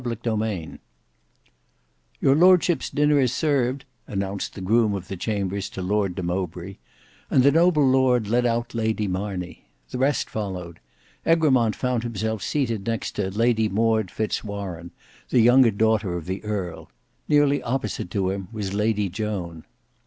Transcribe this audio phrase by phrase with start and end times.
[0.03, 0.79] Book 2 Chapter 11
[2.21, 6.77] "Your lordship's dinner is served," announced the groom of the chambers to Lord de Mowbray;
[7.29, 9.65] and the noble lord led out Lady Marney.
[9.91, 10.79] The rest followed.
[11.23, 14.89] Egremont found himself seated next to Lady Maud Fitz Warene,
[15.29, 16.89] the younger daughter of the earl.
[17.29, 19.65] Nearly opposite to him was Lady Joan.